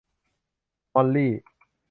[0.93, 1.33] มอลลี่